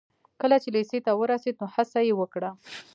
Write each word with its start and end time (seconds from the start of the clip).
کله 0.41 0.55
چې 0.63 0.69
لېسې 0.75 0.99
ته 1.05 1.11
ورسېد 1.19 1.55
نو 1.61 1.65
هڅه 1.75 1.99
يې 2.07 2.13
وکړه. 2.17 2.51